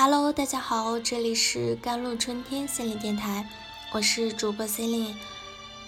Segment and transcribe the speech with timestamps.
[0.00, 3.50] Hello，大家好，这里是甘露春天心理电台，
[3.90, 5.16] 我是主播 Celine。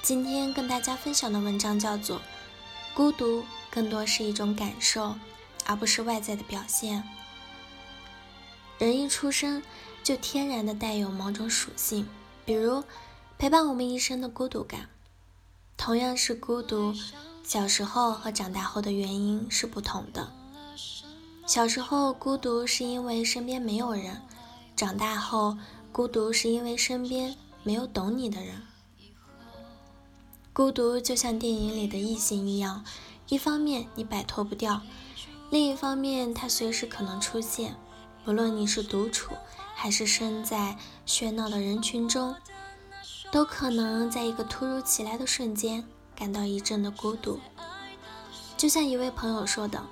[0.00, 2.16] 今天跟大家分享的文章叫做
[2.94, 5.14] 《孤独更多是一种感受，
[5.66, 7.02] 而不是外在的表现》。
[8.82, 9.62] 人一出生
[10.02, 12.08] 就天然的带有某种属性，
[12.46, 12.82] 比如
[13.36, 14.88] 陪伴我们一生的孤独感。
[15.76, 16.94] 同样是孤独，
[17.44, 20.32] 小时候和长大后的原因是不同的。
[21.48, 24.20] 小时候孤独是因为身边没有人，
[24.76, 25.56] 长大后
[25.90, 28.60] 孤独是因为身边没有懂你的人。
[30.52, 32.84] 孤独就像电影里的异性一样，
[33.28, 34.82] 一方面你摆脱不掉，
[35.48, 37.74] 另一方面它随时可能出现。
[38.26, 39.32] 不论你是独处，
[39.74, 42.36] 还是身在喧闹的人群中，
[43.32, 45.82] 都可能在一个突如其来的瞬间
[46.14, 47.40] 感到一阵的孤独。
[48.58, 49.82] 就像一位朋友说的。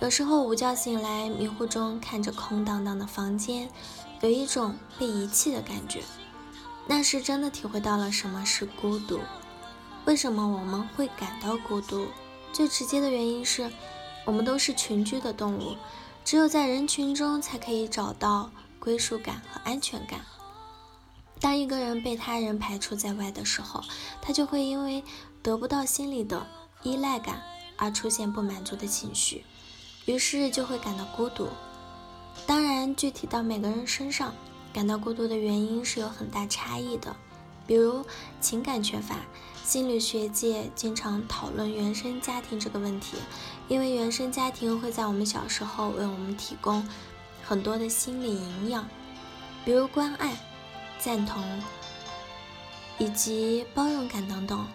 [0.00, 3.68] 有时候午觉醒来，迷糊中看着空荡荡的房间，
[4.20, 6.04] 有一种被遗弃的感觉。
[6.86, 9.18] 那时真的体会到了什么是孤独。
[10.04, 12.06] 为什么我们会感到孤独？
[12.52, 13.72] 最直接的原因是，
[14.24, 15.76] 我们都是群居的动物，
[16.24, 20.20] 只有在人群中才可以找到归属感和安全感。
[21.40, 23.82] 当一个人被他人排除在外的时候，
[24.22, 25.02] 他就会因为
[25.42, 26.46] 得不到心理的
[26.84, 27.42] 依赖感
[27.76, 29.44] 而出现不满足的情绪。
[30.08, 31.48] 于是就会感到孤独。
[32.46, 34.32] 当然，具体到每个人身上，
[34.72, 37.14] 感到孤独的原因是有很大差异的。
[37.66, 38.02] 比如
[38.40, 39.16] 情感缺乏，
[39.62, 43.18] 心理学界经常讨论原生家庭这个问题，
[43.68, 46.88] 因为原生家庭会在我们小时候为我们提供
[47.44, 48.88] 很多的心理营养，
[49.62, 50.34] 比如关爱、
[50.98, 51.44] 赞同
[52.96, 54.66] 以及包容感等等。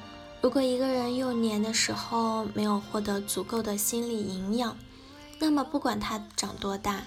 [0.42, 4.78] 如果一个人幼年的时候没有获得足够的心理营养，
[5.44, 7.04] 那么，不管他长多大，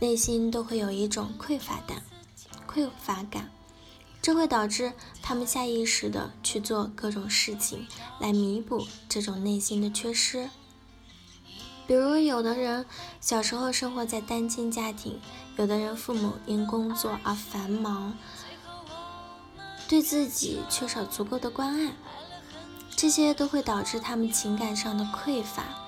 [0.00, 2.02] 内心都会有一种匮乏感，
[2.68, 3.48] 匮乏感，
[4.20, 4.92] 这会导致
[5.22, 7.86] 他们下意识的去做各种事情
[8.18, 10.50] 来弥补这种内心的缺失。
[11.86, 12.84] 比如，有的人
[13.20, 15.20] 小时候生活在单亲家庭，
[15.56, 18.18] 有的人父母因工作而繁忙，
[19.86, 21.92] 对自己缺少足够的关爱，
[22.96, 25.85] 这些都会导致他们情感上的匮乏。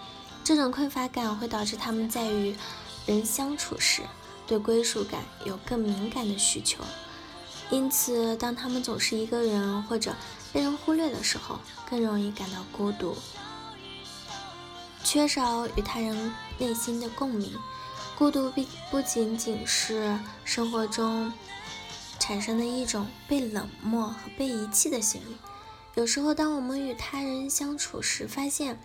[0.49, 2.57] 这种匮乏感会导致他们在与
[3.05, 4.01] 人相处时，
[4.47, 6.83] 对归属感有更敏感的需求。
[7.69, 10.17] 因此，当他们总是一个人或者
[10.51, 13.15] 被人忽略的时候，更容易感到孤独，
[15.05, 17.53] 缺少与他人内心的共鸣。
[18.17, 21.31] 孤独不不仅仅是生活中
[22.19, 25.37] 产生的一种被冷漠和被遗弃的心理。
[25.95, 28.81] 有时候，当我们与他人相处时，发现。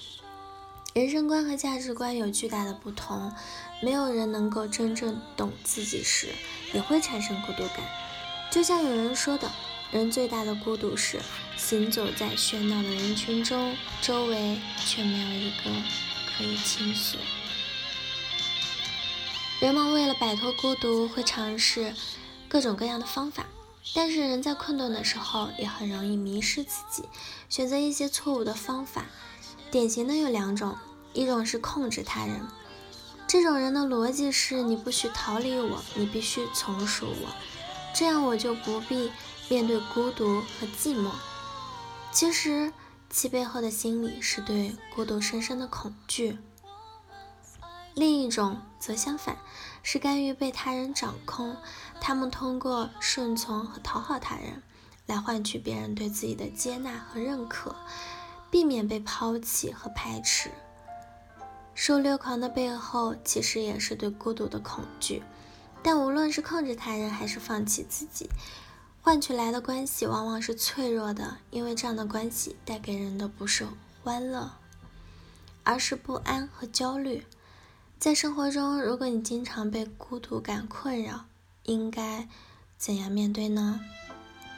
[0.93, 3.33] 人生观和价值观有巨大的不同，
[3.81, 6.27] 没有人能够真正懂自己时，
[6.71, 7.77] 也会产生孤独感。
[8.51, 9.51] 就像有人说的，
[9.89, 11.19] 人最大的孤独是
[11.57, 15.71] 行走在喧闹的人群中，周围却没有一个
[16.37, 17.17] 可以倾诉。
[19.59, 21.95] 人们为了摆脱孤独，会尝试
[22.47, 23.47] 各种各样的方法，
[23.95, 27.05] 但是人在困顿的时候，也很容易迷失自己，
[27.49, 29.05] 选择一些错误的方法。
[29.73, 30.77] 典型的有两种，
[31.13, 32.47] 一种是控制他人，
[33.25, 37.29] 这种人的逻辑是你不许逃离我，你必须从属我，
[37.91, 39.11] 这样我就不必
[39.49, 41.09] 面对孤独和寂寞。
[42.11, 42.71] 其实
[43.09, 46.37] 其背后的心理是对孤独深深的恐惧。
[47.95, 49.39] 另一种则相反，
[49.81, 51.57] 是甘于被他人掌控，
[51.99, 54.61] 他们通过顺从和讨好他人，
[55.07, 57.75] 来换取别人对自己的接纳和认可。
[58.53, 60.51] 避免被抛弃和排斥，
[61.73, 65.23] 受虐狂的背后其实也是对孤独的恐惧。
[65.81, 68.29] 但无论是控制他人，还是放弃自己，
[69.01, 73.65] 换取来的关系往往是脆弱的，因为这样的关系带给人的不是
[74.03, 74.51] 欢乐，
[75.63, 77.25] 而是不安和焦虑。
[77.97, 81.25] 在生活中，如果你经常被孤独感困扰，
[81.63, 82.27] 应该
[82.77, 83.79] 怎样面对呢？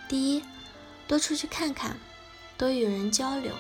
[0.09, 0.44] 第一，
[1.07, 1.95] 多出去看看，
[2.57, 3.53] 多与人交流。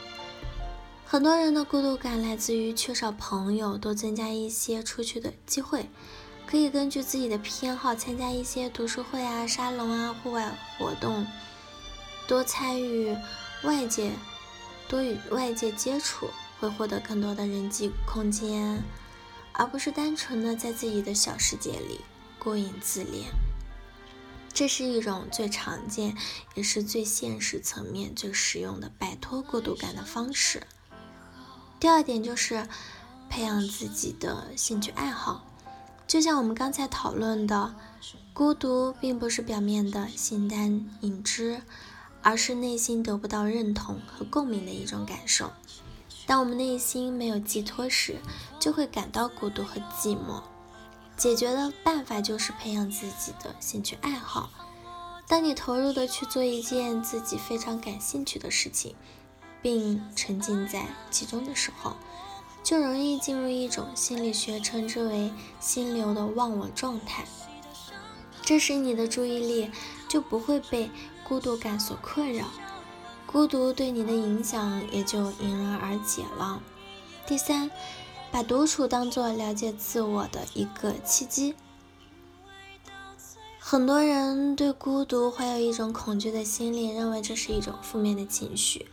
[1.07, 5.87] 很多人的孤独感来自于缺少朋友，多增加一些出去的机会，
[6.47, 11.27] 可以根据自己的偏好参加一些读书会啊、沙龙啊、户外活动，
[12.27, 13.15] 多参与
[13.63, 14.13] 外界，
[14.87, 16.27] 多与外界接触，
[16.59, 18.81] 会获得更多的人际空间，
[19.53, 22.01] 而不是单纯的在自己的小世界里
[22.39, 23.25] 过瘾自恋。
[24.51, 26.17] 这是一种最常见，
[26.55, 30.63] 也是最现实层面最实用的摆脱孤独感的方式。
[31.79, 32.67] 第二点就是
[33.29, 35.43] 培养自己的兴趣爱好。
[36.07, 37.75] 就像我们刚才讨论的，
[38.33, 41.61] 孤独并不是表面的形单影只，
[42.21, 45.51] 而是内心得不到认同和共鸣的一种感受。
[46.27, 48.17] 当我们内心没有寄托时，
[48.59, 50.41] 就会感到孤独和寂寞。
[51.17, 54.49] 解决的办法就是培养自己的兴趣爱好。
[55.27, 58.95] 当你投入的去做一件自己非常感兴趣的事情，
[59.65, 61.93] 并沉浸在其中的时候，
[62.63, 67.25] 就容易进入一种心理学称之为心流的忘我状态。
[68.43, 69.71] 这时你的注意力
[70.07, 70.91] 就不会被
[71.27, 72.45] 孤独感所困扰。
[73.25, 76.61] 孤独对你的影响也就迎刃而解了。
[77.25, 77.71] 第三，
[78.31, 81.55] 把独处当做了解自我的一个契机。
[83.57, 88.85] 很多人对孤独怀有一种恐惧的心理，认为这是一种负面的情绪。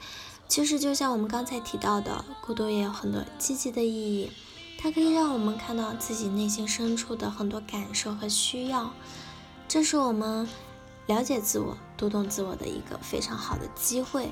[0.53, 4.31] 其实，就像我们刚才提到的，孤独也有很多积极的意义。
[4.79, 8.93] 它可以让我们看到自己内心深处的很多感受和需要，
[9.67, 10.47] 这是我们。
[11.07, 14.31] 了解自我、读懂自我的一个非常好的机会。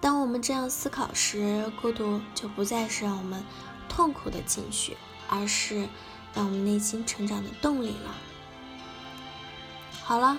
[0.00, 3.42] 当我们这样思考时，孤独就不再是让我们
[3.88, 4.96] 痛苦的情绪，
[5.28, 5.88] 而是
[6.32, 8.14] 让我们内心成长的动力了。
[10.04, 10.38] 好了，